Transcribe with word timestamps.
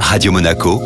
Radio 0.00 0.32
Monaco, 0.32 0.80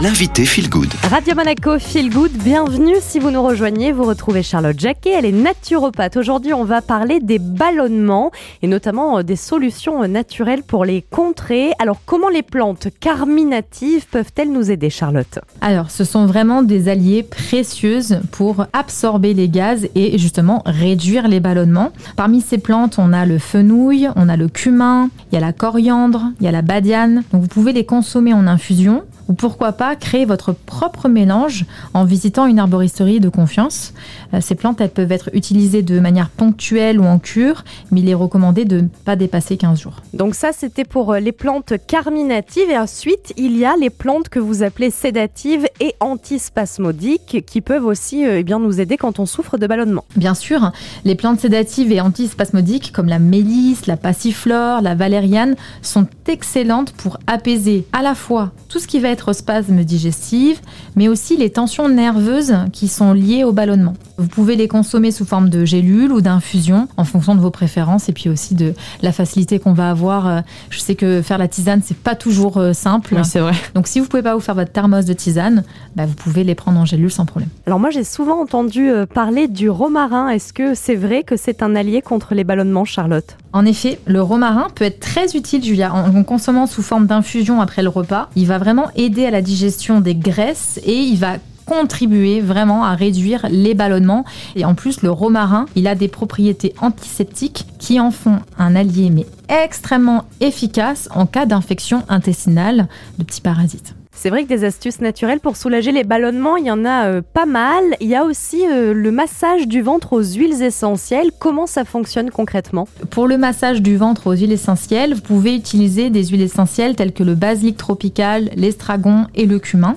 l'invité 0.00 0.44
Feel 0.44 0.68
Good. 0.68 0.92
Radio 1.10 1.34
Monaco 1.34 1.78
Feel 1.78 2.10
Good, 2.10 2.32
bienvenue 2.32 2.96
si 3.00 3.18
vous 3.18 3.30
nous 3.30 3.42
rejoignez. 3.42 3.92
Vous 3.92 4.04
retrouvez 4.04 4.42
Charlotte 4.42 4.78
Jacquet, 4.78 5.10
elle 5.10 5.24
est 5.24 5.32
naturopathe. 5.32 6.18
Aujourd'hui, 6.18 6.52
on 6.52 6.64
va 6.64 6.82
parler 6.82 7.18
des 7.18 7.38
ballonnements 7.38 8.30
et 8.62 8.66
notamment 8.66 9.18
euh, 9.18 9.22
des 9.22 9.36
solutions 9.36 10.02
euh, 10.02 10.06
naturelles 10.06 10.62
pour 10.62 10.84
les 10.84 11.00
contrer. 11.00 11.72
Alors, 11.78 12.00
comment 12.04 12.28
les 12.28 12.42
plantes 12.42 12.88
carminatives 13.00 14.06
peuvent-elles 14.06 14.52
nous 14.52 14.70
aider, 14.70 14.90
Charlotte? 14.90 15.38
Alors, 15.62 15.90
ce 15.90 16.04
sont 16.04 16.26
vraiment 16.26 16.62
des 16.62 16.88
alliés 16.88 17.22
précieuses 17.22 18.20
pour 18.32 18.66
absorber 18.74 19.32
les 19.32 19.48
gaz 19.48 19.88
et 19.94 20.18
justement 20.18 20.62
réduire 20.66 21.26
les 21.26 21.40
ballonnements. 21.40 21.92
Parmi 22.16 22.42
ces 22.42 22.58
plantes, 22.58 22.96
on 22.98 23.14
a 23.14 23.24
le 23.24 23.38
fenouil, 23.38 24.08
on 24.14 24.28
a 24.28 24.36
le 24.36 24.48
cumin, 24.48 25.08
il 25.32 25.36
y 25.36 25.38
a 25.38 25.40
la 25.40 25.54
coriandre, 25.54 26.32
il 26.40 26.44
y 26.44 26.48
a 26.48 26.52
la 26.52 26.62
badiane. 26.62 27.22
Donc, 27.32 27.42
vous 27.42 27.48
pouvez 27.48 27.72
les 27.72 27.86
consommer 27.86 28.34
en 28.34 28.46
infusion 28.46 29.02
ou 29.28 29.34
pourquoi 29.34 29.72
pas 29.72 29.96
créer 29.96 30.24
votre 30.24 30.52
propre 30.52 31.08
mélange 31.08 31.64
en 31.94 32.04
visitant 32.04 32.46
une 32.46 32.58
arboristerie 32.58 33.20
de 33.20 33.28
confiance. 33.28 33.92
Euh, 34.34 34.40
ces 34.40 34.54
plantes, 34.54 34.80
elles 34.80 34.90
peuvent 34.90 35.12
être 35.12 35.30
utilisées 35.32 35.82
de 35.82 36.00
manière 36.00 36.28
ponctuelle 36.28 37.00
ou 37.00 37.04
en 37.04 37.18
cure, 37.18 37.64
mais 37.90 38.00
il 38.00 38.08
est 38.08 38.14
recommandé 38.14 38.64
de 38.64 38.82
ne 38.82 38.88
pas 39.04 39.16
dépasser 39.16 39.56
15 39.56 39.80
jours. 39.80 40.02
Donc 40.14 40.34
ça, 40.34 40.50
c'était 40.52 40.84
pour 40.84 41.12
euh, 41.12 41.20
les 41.20 41.32
plantes 41.32 41.74
carminatives. 41.86 42.70
Et 42.70 42.78
ensuite, 42.78 43.32
il 43.36 43.56
y 43.56 43.64
a 43.64 43.76
les 43.76 43.90
plantes 43.90 44.28
que 44.28 44.38
vous 44.38 44.62
appelez 44.62 44.90
sédatives 44.90 45.66
et 45.80 45.94
antispasmodiques 46.00 47.44
qui 47.46 47.60
peuvent 47.60 47.86
aussi 47.86 48.26
euh, 48.26 48.38
eh 48.38 48.42
bien, 48.42 48.58
nous 48.58 48.80
aider 48.80 48.96
quand 48.96 49.18
on 49.18 49.26
souffre 49.26 49.58
de 49.58 49.66
ballonnement. 49.66 50.04
Bien 50.16 50.34
sûr, 50.34 50.72
les 51.04 51.14
plantes 51.14 51.40
sédatives 51.40 51.92
et 51.92 52.00
antispasmodiques 52.00 52.92
comme 52.92 53.06
la 53.06 53.18
mélisse, 53.18 53.86
la 53.86 53.96
passiflore, 53.96 54.82
la 54.82 54.94
valériane 54.94 55.56
sont 55.82 56.06
excellentes 56.28 56.92
pour 56.92 57.18
apaiser 57.26 57.86
à 57.92 58.02
la 58.02 58.14
fois 58.14 58.52
tout 58.68 58.78
ce 58.78 58.86
qui 58.86 59.00
va 59.00 59.08
être 59.08 59.15
spasmes 59.32 59.84
digestifs, 59.84 60.62
mais 60.94 61.08
aussi 61.08 61.36
les 61.36 61.50
tensions 61.50 61.88
nerveuses 61.88 62.54
qui 62.72 62.88
sont 62.88 63.12
liées 63.12 63.44
au 63.44 63.52
ballonnement. 63.52 63.94
Vous 64.18 64.28
pouvez 64.28 64.56
les 64.56 64.68
consommer 64.68 65.10
sous 65.10 65.24
forme 65.24 65.50
de 65.50 65.64
gélules 65.64 66.12
ou 66.12 66.20
d'infusion 66.20 66.88
en 66.96 67.04
fonction 67.04 67.34
de 67.34 67.40
vos 67.40 67.50
préférences 67.50 68.08
et 68.08 68.12
puis 68.12 68.28
aussi 68.28 68.54
de 68.54 68.74
la 69.02 69.12
facilité 69.12 69.58
qu'on 69.58 69.72
va 69.72 69.90
avoir. 69.90 70.26
Euh, 70.26 70.40
je 70.70 70.78
sais 70.78 70.94
que 70.94 71.22
faire 71.22 71.38
la 71.38 71.48
tisane, 71.48 71.82
c'est 71.84 71.96
pas 71.96 72.14
toujours 72.14 72.58
euh, 72.58 72.72
simple. 72.72 73.14
Oui, 73.16 73.24
c'est 73.24 73.40
vrai. 73.40 73.52
Donc 73.74 73.86
si 73.86 74.00
vous 74.00 74.06
pouvez 74.06 74.22
pas 74.22 74.34
vous 74.34 74.40
faire 74.40 74.54
votre 74.54 74.72
thermos 74.72 75.04
de 75.04 75.12
tisane, 75.12 75.64
bah, 75.96 76.06
vous 76.06 76.14
pouvez 76.14 76.44
les 76.44 76.54
prendre 76.54 76.78
en 76.78 76.84
gélule 76.84 77.10
sans 77.10 77.26
problème. 77.26 77.50
Alors 77.66 77.78
moi 77.78 77.90
j'ai 77.90 78.04
souvent 78.04 78.40
entendu 78.40 78.88
euh, 78.88 79.06
parler 79.06 79.48
du 79.48 79.68
romarin. 79.68 80.28
Est-ce 80.28 80.52
que 80.52 80.74
c'est 80.74 80.94
vrai 80.94 81.22
que 81.22 81.36
c'est 81.36 81.62
un 81.62 81.74
allié 81.74 82.02
contre 82.02 82.34
les 82.34 82.44
ballonnements, 82.44 82.84
Charlotte? 82.84 83.36
En 83.56 83.64
effet, 83.64 83.98
le 84.04 84.20
romarin 84.20 84.66
peut 84.74 84.84
être 84.84 85.00
très 85.00 85.34
utile, 85.34 85.64
Julia, 85.64 85.90
en 85.94 86.22
consommant 86.24 86.66
sous 86.66 86.82
forme 86.82 87.06
d'infusion 87.06 87.62
après 87.62 87.82
le 87.82 87.88
repas. 87.88 88.28
Il 88.36 88.46
va 88.46 88.58
vraiment 88.58 88.90
aider 88.96 89.24
à 89.24 89.30
la 89.30 89.40
digestion 89.40 90.02
des 90.02 90.14
graisses 90.14 90.78
et 90.84 90.92
il 90.92 91.16
va 91.16 91.38
contribuer 91.64 92.42
vraiment 92.42 92.84
à 92.84 92.94
réduire 92.94 93.46
les 93.48 93.72
ballonnements. 93.72 94.26
Et 94.56 94.66
en 94.66 94.74
plus, 94.74 95.00
le 95.00 95.10
romarin, 95.10 95.64
il 95.74 95.88
a 95.88 95.94
des 95.94 96.08
propriétés 96.08 96.74
antiseptiques 96.82 97.64
qui 97.78 97.98
en 97.98 98.10
font 98.10 98.40
un 98.58 98.76
allié 98.76 99.08
mais 99.08 99.24
extrêmement 99.48 100.24
efficace 100.40 101.08
en 101.14 101.24
cas 101.24 101.46
d'infection 101.46 102.02
intestinale 102.10 102.88
de 103.16 103.24
petits 103.24 103.40
parasites. 103.40 103.94
C'est 104.18 104.30
vrai 104.30 104.44
que 104.44 104.48
des 104.48 104.64
astuces 104.64 105.00
naturelles 105.00 105.40
pour 105.40 105.56
soulager 105.56 105.92
les 105.92 106.02
ballonnements, 106.02 106.56
il 106.56 106.64
y 106.64 106.70
en 106.70 106.86
a 106.86 107.06
euh, 107.06 107.22
pas 107.22 107.44
mal. 107.44 107.84
Il 108.00 108.08
y 108.08 108.14
a 108.14 108.24
aussi 108.24 108.62
euh, 108.66 108.94
le 108.94 109.10
massage 109.10 109.68
du 109.68 109.82
ventre 109.82 110.14
aux 110.14 110.22
huiles 110.22 110.62
essentielles. 110.62 111.30
Comment 111.38 111.66
ça 111.66 111.84
fonctionne 111.84 112.30
concrètement? 112.30 112.88
Pour 113.10 113.28
le 113.28 113.36
massage 113.36 113.82
du 113.82 113.96
ventre 113.96 114.28
aux 114.28 114.32
huiles 114.32 114.52
essentielles, 114.52 115.14
vous 115.14 115.20
pouvez 115.20 115.54
utiliser 115.54 116.08
des 116.08 116.24
huiles 116.24 116.42
essentielles 116.42 116.96
telles 116.96 117.12
que 117.12 117.22
le 117.22 117.34
basilic 117.34 117.76
tropical, 117.76 118.50
l'estragon 118.56 119.26
et 119.34 119.44
le 119.44 119.58
cumin 119.58 119.96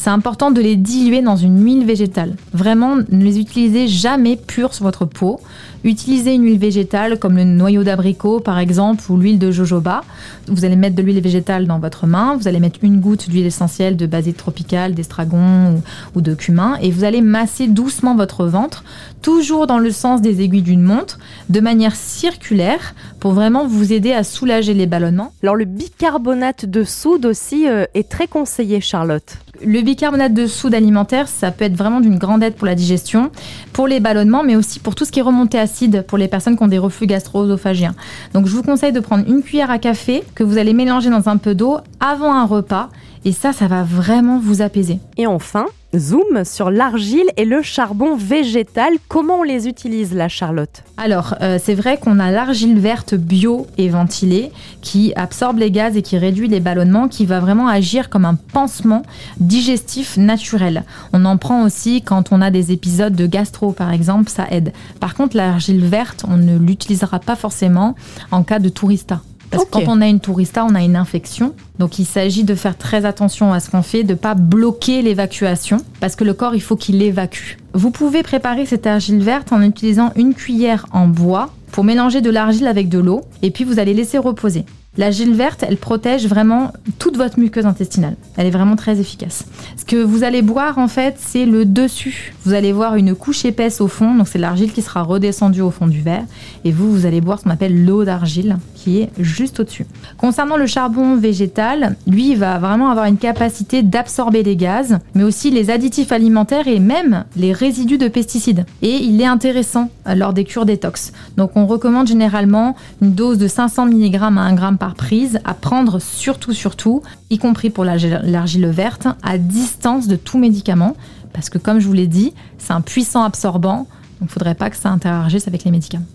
c'est 0.00 0.08
important 0.08 0.50
de 0.50 0.62
les 0.62 0.76
diluer 0.76 1.20
dans 1.20 1.36
une 1.36 1.62
huile 1.62 1.84
végétale. 1.84 2.34
Vraiment, 2.54 2.96
ne 2.96 3.22
les 3.22 3.38
utilisez 3.38 3.86
jamais 3.86 4.36
pures 4.36 4.72
sur 4.72 4.84
votre 4.86 5.04
peau. 5.04 5.40
Utilisez 5.84 6.32
une 6.32 6.44
huile 6.44 6.58
végétale 6.58 7.18
comme 7.18 7.36
le 7.36 7.44
noyau 7.44 7.84
d'abricot 7.84 8.40
par 8.40 8.58
exemple 8.58 9.04
ou 9.10 9.18
l'huile 9.18 9.38
de 9.38 9.50
jojoba. 9.50 10.02
Vous 10.48 10.64
allez 10.64 10.76
mettre 10.76 10.96
de 10.96 11.02
l'huile 11.02 11.20
végétale 11.20 11.66
dans 11.66 11.78
votre 11.78 12.06
main, 12.06 12.36
vous 12.36 12.48
allez 12.48 12.60
mettre 12.60 12.78
une 12.82 12.98
goutte 12.98 13.28
d'huile 13.28 13.44
essentielle 13.44 13.98
de 13.98 14.06
basilic 14.06 14.38
tropical, 14.38 14.94
d'estragon 14.94 15.74
ou, 15.74 15.82
ou, 16.18 16.22
de 16.22 16.34
cumin 16.34 16.78
et 16.80 16.90
vous 16.90 17.04
allez 17.04 17.20
masser 17.20 17.66
doucement 17.66 18.16
votre 18.16 18.46
ventre, 18.46 18.84
toujours 19.20 19.66
dans 19.66 19.78
le 19.78 19.90
sens 19.90 20.22
des 20.22 20.40
aiguilles 20.40 20.62
d'une 20.62 20.82
montre, 20.82 21.18
de 21.50 21.60
manière 21.60 21.94
circulaire 21.94 22.94
pour 23.18 23.32
vraiment 23.32 23.66
vous 23.66 23.92
aider 23.92 24.12
à 24.12 24.24
soulager 24.24 24.72
les 24.72 24.86
ballonnements. 24.86 25.34
Alors 25.42 25.56
le 25.56 25.66
bicarbonate 25.66 26.64
de 26.64 26.84
soude 26.84 27.26
aussi 27.26 27.68
euh, 27.68 27.84
est 27.92 28.08
très 28.08 28.28
conseillé 28.28 28.80
Charlotte. 28.80 29.36
Le 29.62 29.82
bicarbonate 29.82 30.32
de 30.32 30.46
soude 30.46 30.74
alimentaire, 30.74 31.28
ça 31.28 31.50
peut 31.50 31.66
être 31.66 31.76
vraiment 31.76 32.00
d'une 32.00 32.16
grande 32.16 32.42
aide 32.42 32.54
pour 32.54 32.66
la 32.66 32.74
digestion, 32.74 33.30
pour 33.74 33.88
les 33.88 34.00
ballonnements, 34.00 34.42
mais 34.42 34.56
aussi 34.56 34.80
pour 34.80 34.94
tout 34.94 35.04
ce 35.04 35.12
qui 35.12 35.18
est 35.18 35.22
remonté 35.22 35.58
acide 35.58 36.02
pour 36.08 36.16
les 36.16 36.28
personnes 36.28 36.56
qui 36.56 36.62
ont 36.62 36.68
des 36.68 36.78
reflux 36.78 37.06
gastro-œsophagiens. 37.06 37.94
Donc 38.32 38.46
je 38.46 38.54
vous 38.56 38.62
conseille 38.62 38.92
de 38.92 39.00
prendre 39.00 39.28
une 39.28 39.42
cuillère 39.42 39.70
à 39.70 39.78
café 39.78 40.24
que 40.34 40.42
vous 40.42 40.56
allez 40.56 40.72
mélanger 40.72 41.10
dans 41.10 41.28
un 41.28 41.36
peu 41.36 41.54
d'eau 41.54 41.76
avant 42.00 42.32
un 42.32 42.46
repas 42.46 42.88
et 43.24 43.32
ça, 43.32 43.52
ça 43.52 43.66
va 43.66 43.82
vraiment 43.82 44.38
vous 44.38 44.62
apaiser. 44.62 44.98
Et 45.16 45.26
enfin, 45.26 45.66
zoom 45.96 46.44
sur 46.44 46.70
l'argile 46.70 47.26
et 47.36 47.44
le 47.44 47.62
charbon 47.62 48.16
végétal. 48.16 48.92
Comment 49.08 49.40
on 49.40 49.42
les 49.42 49.68
utilise 49.68 50.14
là, 50.14 50.28
Charlotte? 50.28 50.82
Alors, 50.96 51.34
euh, 51.40 51.58
c'est 51.62 51.74
vrai 51.74 51.98
qu'on 51.98 52.18
a 52.18 52.30
l'argile 52.30 52.78
verte 52.78 53.14
bio 53.14 53.66
et 53.76 53.88
ventilée 53.88 54.52
qui 54.80 55.12
absorbe 55.16 55.58
les 55.58 55.70
gaz 55.70 55.96
et 55.96 56.02
qui 56.02 56.16
réduit 56.16 56.48
les 56.48 56.60
ballonnements, 56.60 57.08
qui 57.08 57.26
va 57.26 57.40
vraiment 57.40 57.68
agir 57.68 58.08
comme 58.08 58.24
un 58.24 58.36
pansement 58.36 59.02
digestif 59.38 60.16
naturel. 60.16 60.84
On 61.12 61.24
en 61.24 61.36
prend 61.36 61.64
aussi 61.64 62.02
quand 62.02 62.32
on 62.32 62.40
a 62.40 62.50
des 62.50 62.72
épisodes 62.72 63.14
de 63.14 63.26
gastro, 63.26 63.72
par 63.72 63.92
exemple, 63.92 64.30
ça 64.30 64.46
aide. 64.50 64.72
Par 65.00 65.14
contre, 65.14 65.36
l'argile 65.36 65.84
verte, 65.84 66.24
on 66.28 66.36
ne 66.36 66.58
l'utilisera 66.58 67.18
pas 67.18 67.36
forcément 67.36 67.94
en 68.30 68.42
cas 68.42 68.58
de 68.58 68.68
tourista. 68.68 69.20
Parce 69.50 69.64
que 69.64 69.70
quand 69.70 69.84
on 69.86 70.00
a 70.00 70.06
une 70.06 70.20
tourista, 70.20 70.64
on 70.64 70.74
a 70.74 70.82
une 70.82 70.96
infection. 70.96 71.54
Donc 71.78 71.98
il 71.98 72.04
s'agit 72.04 72.44
de 72.44 72.54
faire 72.54 72.76
très 72.76 73.04
attention 73.04 73.52
à 73.52 73.60
ce 73.60 73.70
qu'on 73.70 73.82
fait, 73.82 74.04
de 74.04 74.12
ne 74.12 74.18
pas 74.18 74.34
bloquer 74.34 75.02
l'évacuation, 75.02 75.78
parce 75.98 76.16
que 76.16 76.24
le 76.24 76.34
corps, 76.34 76.54
il 76.54 76.62
faut 76.62 76.76
qu'il 76.76 77.02
évacue. 77.02 77.56
Vous 77.74 77.90
pouvez 77.90 78.22
préparer 78.22 78.66
cette 78.66 78.86
argile 78.86 79.22
verte 79.22 79.52
en 79.52 79.62
utilisant 79.62 80.12
une 80.16 80.34
cuillère 80.34 80.86
en 80.92 81.08
bois 81.08 81.50
pour 81.72 81.84
mélanger 81.84 82.20
de 82.20 82.30
l'argile 82.30 82.66
avec 82.66 82.88
de 82.88 82.98
l'eau, 82.98 83.22
et 83.42 83.50
puis 83.50 83.64
vous 83.64 83.78
allez 83.78 83.94
laisser 83.94 84.18
reposer. 84.18 84.64
La 84.96 85.12
gile 85.12 85.34
verte, 85.34 85.64
elle 85.66 85.76
protège 85.76 86.26
vraiment 86.26 86.72
toute 86.98 87.16
votre 87.16 87.38
muqueuse 87.38 87.64
intestinale. 87.64 88.16
Elle 88.36 88.48
est 88.48 88.50
vraiment 88.50 88.74
très 88.74 88.98
efficace. 88.98 89.44
Ce 89.76 89.84
que 89.84 90.02
vous 90.02 90.24
allez 90.24 90.42
boire, 90.42 90.78
en 90.78 90.88
fait, 90.88 91.14
c'est 91.16 91.46
le 91.46 91.64
dessus. 91.64 92.34
Vous 92.44 92.54
allez 92.54 92.72
voir 92.72 92.96
une 92.96 93.14
couche 93.14 93.44
épaisse 93.44 93.80
au 93.80 93.86
fond, 93.86 94.16
donc 94.16 94.26
c'est 94.26 94.40
l'argile 94.40 94.72
qui 94.72 94.82
sera 94.82 95.02
redescendue 95.02 95.60
au 95.60 95.70
fond 95.70 95.86
du 95.86 96.00
verre. 96.00 96.24
Et 96.64 96.72
vous, 96.72 96.90
vous 96.90 97.06
allez 97.06 97.20
boire 97.20 97.38
ce 97.38 97.44
qu'on 97.44 97.50
appelle 97.50 97.84
l'eau 97.84 98.04
d'argile, 98.04 98.58
est 98.88 99.10
juste 99.18 99.60
au-dessus. 99.60 99.86
Concernant 100.18 100.56
le 100.56 100.66
charbon 100.66 101.16
végétal, 101.16 101.96
lui, 102.06 102.30
il 102.30 102.38
va 102.38 102.58
vraiment 102.58 102.90
avoir 102.90 103.06
une 103.06 103.16
capacité 103.16 103.82
d'absorber 103.82 104.42
les 104.42 104.56
gaz, 104.56 104.98
mais 105.14 105.24
aussi 105.24 105.50
les 105.50 105.70
additifs 105.70 106.12
alimentaires 106.12 106.68
et 106.68 106.80
même 106.80 107.24
les 107.36 107.52
résidus 107.52 107.98
de 107.98 108.08
pesticides. 108.08 108.64
Et 108.82 108.96
il 108.96 109.20
est 109.20 109.26
intéressant 109.26 109.90
lors 110.14 110.32
des 110.32 110.44
cures 110.44 110.66
détox. 110.66 111.12
Donc 111.36 111.52
on 111.54 111.66
recommande 111.66 112.06
généralement 112.06 112.76
une 113.02 113.12
dose 113.12 113.38
de 113.38 113.48
500 113.48 113.86
mg 113.86 114.16
à 114.16 114.26
1 114.26 114.56
g 114.56 114.62
par 114.78 114.94
prise 114.94 115.38
à 115.44 115.54
prendre 115.54 115.98
surtout, 115.98 116.52
surtout, 116.52 117.02
y 117.30 117.38
compris 117.38 117.70
pour 117.70 117.84
l'argile 117.84 118.66
verte, 118.66 119.06
à 119.22 119.38
distance 119.38 120.06
de 120.06 120.16
tout 120.16 120.38
médicament. 120.38 120.96
Parce 121.32 121.48
que 121.50 121.58
comme 121.58 121.78
je 121.78 121.86
vous 121.86 121.92
l'ai 121.92 122.08
dit, 122.08 122.34
c'est 122.58 122.72
un 122.72 122.80
puissant 122.80 123.22
absorbant, 123.22 123.78
donc 123.78 123.88
il 124.20 124.24
ne 124.24 124.28
faudrait 124.28 124.54
pas 124.54 124.68
que 124.70 124.76
ça 124.76 124.90
interagisse 124.90 125.46
avec 125.46 125.64
les 125.64 125.70
médicaments. 125.70 126.06